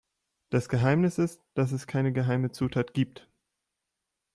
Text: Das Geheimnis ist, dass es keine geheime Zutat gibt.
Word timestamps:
Das 0.49 0.67
Geheimnis 0.67 1.19
ist, 1.19 1.43
dass 1.53 1.71
es 1.71 1.85
keine 1.85 2.11
geheime 2.11 2.49
Zutat 2.49 2.95
gibt. 2.95 3.29